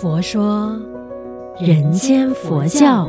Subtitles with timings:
[0.00, 0.76] 佛说
[1.60, 3.08] 人间佛教。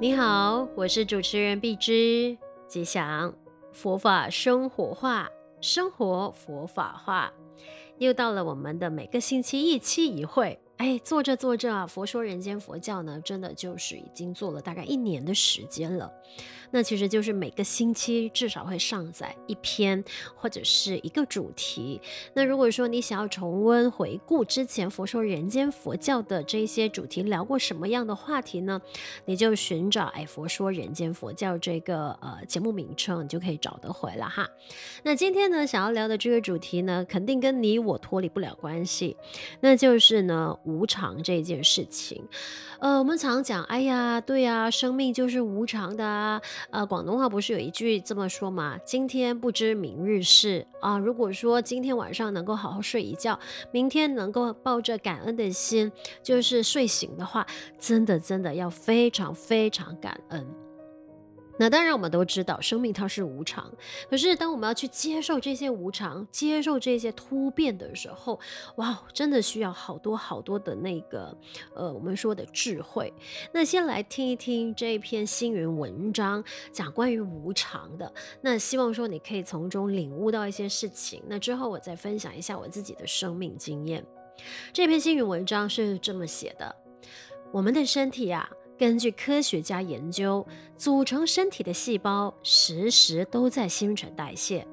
[0.00, 3.34] 你好，我是主持人碧芝，吉祥
[3.70, 5.28] 佛法生活化，
[5.60, 7.30] 生活佛法化，
[7.98, 10.58] 又到了我们的每个星期一期一会。
[10.80, 16.10] 哎，做着做着啊，佛说人间佛教呢，真的就是已经做了大概一年的时间了。
[16.72, 20.02] 那其实就是每个星期至少会上载一篇
[20.36, 22.00] 或者是一个主题。
[22.32, 28.80] 那如果说你想要重温回顾之前佛说人间佛教的这些主题聊过什么样的话题呢？
[29.26, 34.48] 你就寻找哎佛说人间佛教这个呃节目名称，你就可以找得回了哈。
[35.02, 39.16] 那今天呢，想要聊的这个主题呢，肯定跟你我脱离不了关系，
[39.60, 42.24] 那就是呢无常这件事情。
[42.78, 46.40] 呃，我们常讲，哎呀，对呀，生命就是无常的啊。
[46.70, 48.78] 呃，广东话不是有一句这么说吗？
[48.86, 50.96] 今天不知明日事啊。
[50.96, 53.38] 如果说今天晚上能够好好睡一觉，
[53.70, 57.46] 明天能够抱着感恩的心，就是睡醒的话，
[57.78, 60.69] 真的真的要非常非常感恩。
[61.60, 63.70] 那当然，我们都知道生命它是无常。
[64.08, 68.40] 可是，当我们要去接受这些无常、接受这些突变的时候，
[68.76, 71.36] 哇，真的需要好多好多的那个，
[71.74, 73.12] 呃，我们说的智慧。
[73.52, 78.10] 那先来听一听这一篇星云文章，讲关于无常的。
[78.40, 81.22] 那希望说你可以从中领悟到一些事情。
[81.28, 84.02] 那之后我再分享一下我自己的生命经验。
[84.72, 86.74] 这篇星云文章是这么写的：
[87.52, 88.48] 我们的身体啊。
[88.80, 94.66] 根据科学家研究，组成身体的细胞时时都在新陈代谢，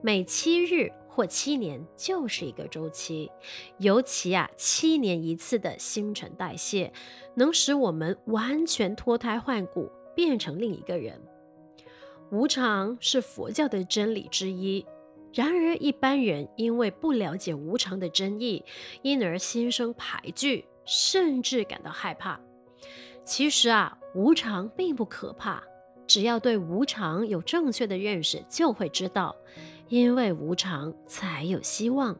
[0.00, 3.30] 每七日或七年就是一个周期。
[3.76, 6.90] 尤其啊，七年一次的新陈代谢，
[7.34, 11.20] 能使我们完全脱胎换骨，变成另一个人。
[12.30, 14.86] 无常是佛教的真理之一，
[15.34, 18.64] 然而一般人因为不了解无常的真义，
[19.02, 22.40] 因而心生排拒，甚至感到害怕。
[23.24, 25.62] 其实啊，无常并不可怕，
[26.06, 29.34] 只要对无常有正确的认识，就会知道，
[29.88, 32.16] 因为无常才有希望，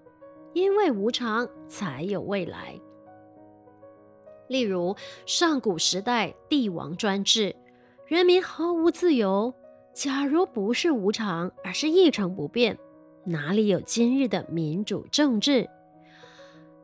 [0.53, 2.79] 因为无常才有未来。
[4.49, 4.95] 例如，
[5.27, 7.57] 上古时代帝王专制，
[8.07, 9.55] 人民毫无自由。
[9.95, 12.79] 假如不是无常，而是一成不变，
[13.25, 15.69] 哪里有今日的民主政治？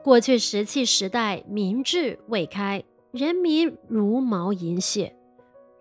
[0.02, 2.84] 过去石器时代，民智未开。
[3.10, 5.16] 人民茹毛饮血，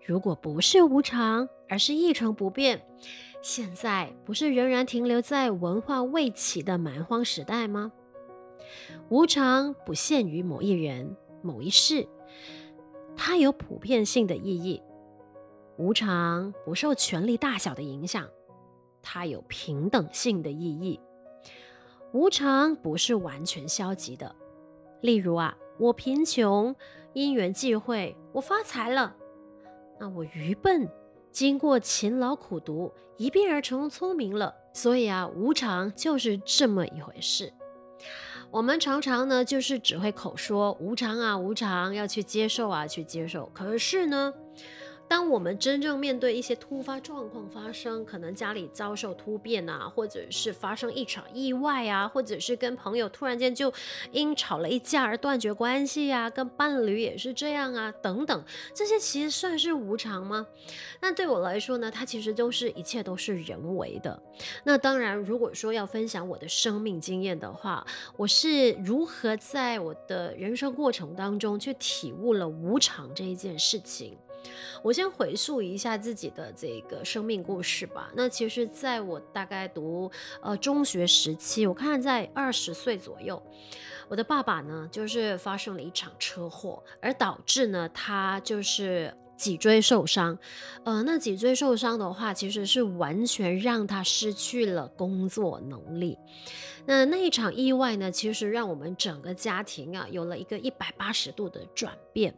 [0.06, 2.82] 如果不是无常，而是一成不变，
[3.42, 7.92] 现在不是仍然停留在文化未起的蛮荒时代吗？
[9.10, 12.08] 无常不限于某一人、某一事，
[13.14, 14.82] 它有普遍性的意义。
[15.76, 18.26] 无常不受权力大小的影响，
[19.02, 20.98] 它有平等性的意义。
[22.14, 24.34] 无常不是完全消极的，
[25.02, 26.74] 例如啊，我贫穷。
[27.18, 29.16] 因缘际会，我发财了。
[29.98, 30.88] 那我愚笨，
[31.32, 34.54] 经过勤劳苦读，一变而成聪明了。
[34.72, 37.52] 所以啊，无常就是这么一回事。
[38.52, 43.50] 我们常常呢，就是只会口说无常啊，无常，要去接受啊，去接受。
[43.52, 44.32] 可是呢，
[45.08, 53.72] 当我们真正面对一些突发状况发生，可能家里遭受突变啊，或者是发生一场意外啊，或者是跟朋友突然间就
[54.12, 60.46] 因吵了一架而断绝关系啊，跟伴侣也是这样啊，等等，这些其实算是无常吗？
[61.00, 64.22] 那对我来说呢，它其实都是一切都是人为的。
[64.64, 67.86] 那当然，如果说要分享我的生命经验的话，
[68.16, 74.18] 我是如何在我的人生过程当中去体悟了无常这一件事情。
[74.82, 78.10] 我先回溯一下自己的这个生命故事吧。
[78.14, 80.10] 那其实，在我大概读
[80.40, 83.42] 呃中学时期，我看在二十岁左右，
[84.08, 90.38] 我的爸爸呢就是发生了一场车祸，而导致呢他就是脊椎受伤。
[90.84, 96.16] 呃，那脊椎受伤的话，其实是完全让他失去了工作能力。
[96.86, 102.34] 那那一场意外呢，其实让我们整个家庭啊有了一个一百八十度的转变，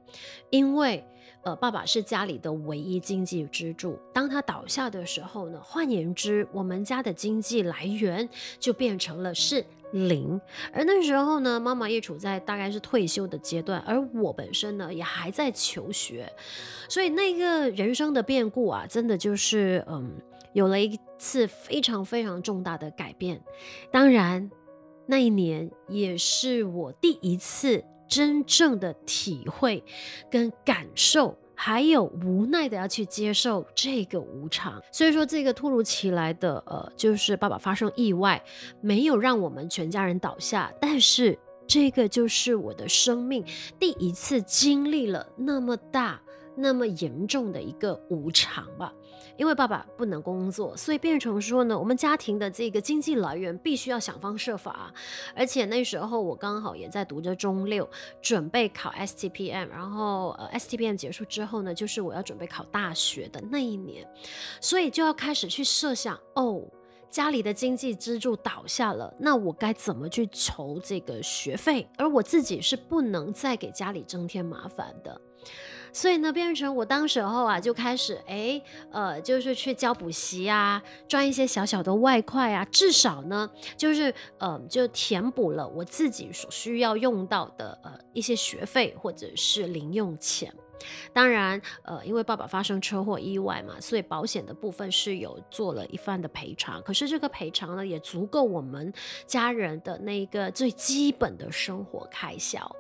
[0.48, 1.04] 因为。
[1.42, 3.98] 呃，爸爸是家里的唯一经济支柱。
[4.12, 8.28] 当他倒下的时候呢，换言之，我们家的经济来源
[8.58, 10.38] 就变成了是零。
[10.70, 16.31] 而那时候呢，妈妈也处在大概是退休的阶段，而我本身呢也还在求学，
[16.90, 20.12] 所以那个人生的变故啊，真的就是嗯，
[20.52, 23.42] 有了一次非常非常重大的改变。
[23.90, 24.50] 当然，
[25.06, 27.82] 那一年也是我第一次。
[28.10, 29.82] 真正的体会
[30.30, 34.82] 跟感受，还有无奈的要去接受这个无常。
[34.92, 38.44] 所以说，这个突如其来的呃，就是爸爸发生意外，
[38.82, 43.42] 没有让我们全家人倒下，但是这个就是我的生命
[43.78, 46.20] 第一次经历了那么大。
[46.56, 48.92] 那么严重的一个无常吧，
[49.37, 54.93] 因为爸爸不能工作，所以变成说呢，我们家庭的这个经济来源必须要想方设法。
[55.34, 57.88] 而且那时候我刚好也在读着中六，
[58.20, 64.06] 准备考 STPM，然后呃 STPM 结束之后呢，就是我要准备考大学的那一年，
[64.61, 66.62] 所以就要开始去设想哦，
[67.11, 71.88] 家里的经济支柱倒下了，那我该怎么去筹这个学费？
[71.96, 75.20] 而我自己是不能再给家里增添麻烦的。
[75.92, 78.60] 所以呢，变成我当时候啊，就开始哎，
[78.90, 90.52] 呃，就是去教补习啊，赚一些小小的外快啊，至少呢，就是呃，就填补了我自己所需要用到的呃一些学费或者是零用钱。
[91.12, 96.82] 当然，呃，因为爸爸发生车祸意外嘛，所以保险的部分是有做了一番的赔偿。
[96.82, 98.90] 可是这个赔偿呢，也足够我们
[99.26, 102.75] 家人的那一个最基本的生活开销。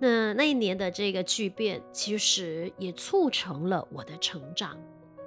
[0.00, 4.78] 那那一年的这个巨变，其实也促成了我的成长。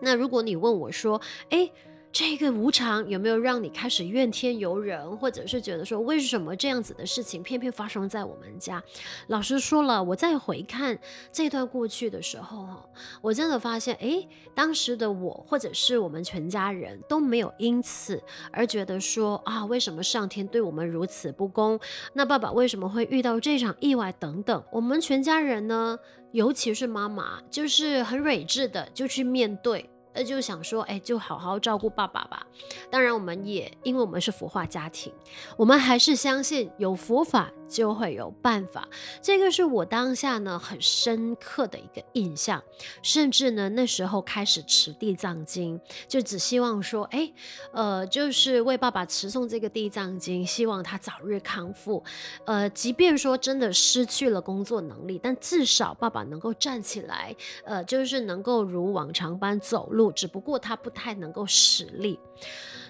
[0.02, 1.20] 那如果你问我说，
[1.50, 1.72] 诶……
[2.20, 8.84] 这个无常有没有让你开始怨天尤人，或者是觉得说，为什么这样子的事情偏偏发生在我们家？
[9.28, 10.98] 老师说了，我再回看
[11.32, 12.84] 这段过去的时候，哈，
[13.22, 18.20] 我真的发现，诶，当时的我或者是我们全家人都没有因此
[18.52, 21.80] 而觉得说啊，为什么上天对我们如此不公？
[22.14, 24.64] 那爸爸为什么会遇到这场意外等等？
[24.72, 25.96] 我们全家人呢，
[26.32, 29.88] 尤其是妈妈，就是很睿智的就去面对。
[30.18, 32.48] 那就想说，哎，就好好照顾爸爸吧。
[32.90, 35.14] 当然，我们也因为我们是佛化家庭，
[35.56, 38.88] 我们还是相信有佛法就会有办法。
[39.22, 42.62] 这个是我当下呢很深刻的一个印象。
[43.02, 47.32] 甚至呢那时候开始持地藏经，就只希望说，哎，
[47.72, 52.04] 呃，就是为爸爸持诵这个地藏经，希望他早日康复。
[52.46, 57.36] 呃，即便说真的失去了工作能力，但至少爸爸能够站起来，
[57.66, 60.12] 呃，就是能够如往常般走路。
[60.12, 62.20] 只不过他不太能够使力，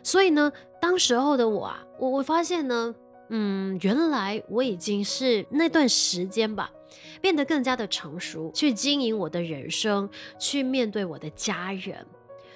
[0.04, 2.94] 所以呢，当时候的我啊，我我发现呢，
[3.30, 6.72] 嗯，原来我已经是那段时间吧，
[7.22, 10.10] 变得更加的成熟，去经营我的人生，
[10.40, 12.06] 去面对我的家人。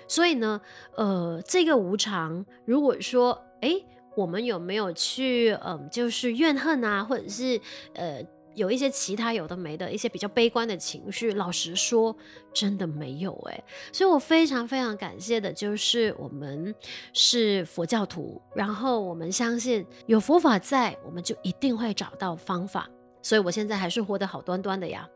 [0.07, 0.61] 所以呢，
[0.95, 3.75] 呃，这个无常，如果说，哎，
[4.15, 7.59] 我们有没有去，嗯，就是怨恨啊，或者是，
[7.93, 8.25] 呃。
[8.55, 12.15] 有一些其他有的没的一些比较悲观的情绪，老实说，
[12.53, 13.63] 真的没有哎，
[13.93, 16.73] 所以我非常非常感谢的就是我们
[17.13, 22.89] 是佛教徒，然后我们相信有佛法在，我们就一定会找到方法，
[23.21, 25.07] 所以我现在还是活得好端端的呀。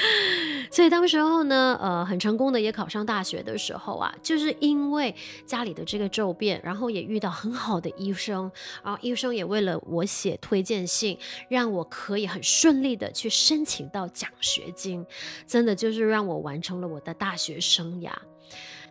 [0.70, 5.14] 所以当时候呢，呃，很成功的也考上大学的时候啊，就是因为
[5.44, 8.50] 家里的这个骤变，然后也遇到很好的医生，
[8.84, 11.18] 然后医生也为了我写推荐信，
[11.48, 15.04] 让我可以很顺利的去申请到奖学金，
[15.46, 18.12] 真的就是让我完成了我的大学生涯。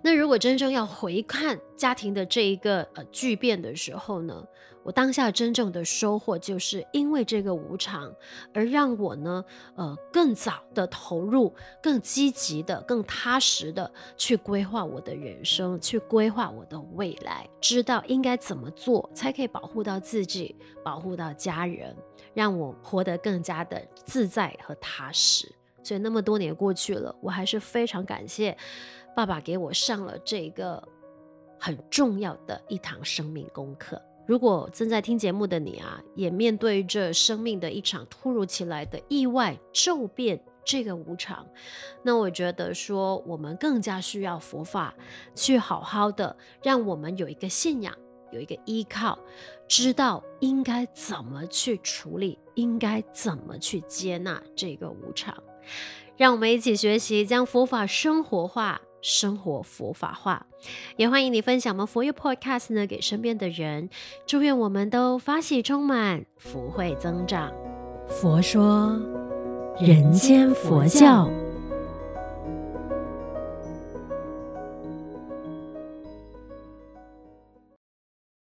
[0.02, 4.44] 那如果真正要回看家庭的这一个呃巨变的时候呢，
[4.92, 8.14] 当下真正的收获，就是因为这个无常，
[8.54, 9.44] 而让我呢，
[9.76, 21.96] 呃，更早的投入，更积极的、更踏实的去规划我的人生，去规划我的未来，知道应该怎么做才可以保护到自己，保护到家人，
[22.34, 25.52] 让我活得更加的自在和踏实。
[25.82, 28.56] 所以那么多年过去了，我还是非常感谢
[29.16, 30.82] 爸爸给我上了这个
[31.58, 34.02] 很重要的一堂生命功课。
[34.30, 41.44] 如果正在听节目的你啊，也面对着生命的一场突如其来的意外骤变，这个无常，
[42.04, 44.94] 那我觉得说我们更加需要佛法，
[45.34, 47.92] 去好好的让我们有一个信仰，
[48.32, 49.18] 有一个依靠，
[49.68, 55.36] 知道应该怎么去处理，应该怎么去接纳这个无常。
[56.18, 58.80] 让我们一起学习，将佛法生活化。
[59.02, 60.46] 生活佛法化，
[60.98, 63.90] 也欢迎你分享我们佛友 Podcast 呢给身边的人。
[64.26, 67.52] 祝愿我们都发喜充满，福慧增长。
[68.08, 69.00] 佛说，
[69.80, 71.30] 人间佛教。